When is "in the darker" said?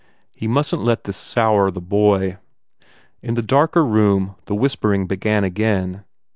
3.21-3.85